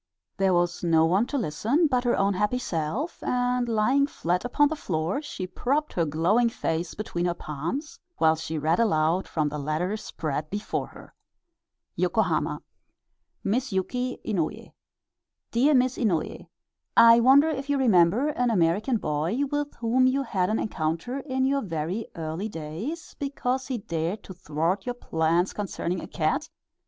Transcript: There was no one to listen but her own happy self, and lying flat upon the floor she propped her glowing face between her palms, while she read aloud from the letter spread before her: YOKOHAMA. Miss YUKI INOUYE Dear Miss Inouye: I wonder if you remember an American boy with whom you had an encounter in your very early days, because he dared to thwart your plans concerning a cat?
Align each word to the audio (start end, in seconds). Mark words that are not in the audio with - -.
There 0.37 0.51
was 0.55 0.83
no 0.83 1.05
one 1.05 1.27
to 1.27 1.37
listen 1.37 1.85
but 1.85 2.05
her 2.05 2.17
own 2.17 2.33
happy 2.33 2.57
self, 2.57 3.21
and 3.21 3.69
lying 3.69 4.07
flat 4.07 4.43
upon 4.43 4.69
the 4.69 4.75
floor 4.75 5.21
she 5.21 5.45
propped 5.45 5.93
her 5.93 6.05
glowing 6.05 6.49
face 6.49 6.95
between 6.95 7.25
her 7.27 7.35
palms, 7.35 7.99
while 8.17 8.35
she 8.35 8.57
read 8.57 8.79
aloud 8.79 9.27
from 9.27 9.49
the 9.49 9.59
letter 9.59 9.95
spread 9.97 10.49
before 10.49 10.87
her: 10.87 11.13
YOKOHAMA. 11.99 12.63
Miss 13.43 13.71
YUKI 13.71 14.17
INOUYE 14.25 14.73
Dear 15.51 15.75
Miss 15.75 15.99
Inouye: 15.99 16.47
I 16.97 17.19
wonder 17.19 17.49
if 17.49 17.69
you 17.69 17.77
remember 17.77 18.29
an 18.29 18.49
American 18.49 18.97
boy 18.97 19.41
with 19.51 19.75
whom 19.75 20.07
you 20.07 20.23
had 20.23 20.49
an 20.49 20.57
encounter 20.57 21.19
in 21.19 21.45
your 21.45 21.61
very 21.61 22.07
early 22.15 22.49
days, 22.49 23.15
because 23.19 23.67
he 23.67 23.77
dared 23.77 24.23
to 24.23 24.33
thwart 24.33 24.87
your 24.87 24.95
plans 24.95 25.53
concerning 25.53 26.01
a 26.01 26.07
cat? 26.07 26.49